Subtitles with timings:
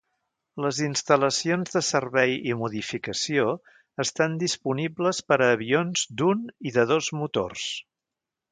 [0.65, 3.45] Les instal·lacions de servei i modificació
[4.05, 7.71] estan disponibles per a avions d'un i de dos motors.